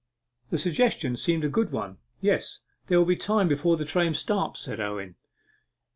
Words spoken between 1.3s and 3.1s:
a good one. 'Yes, there will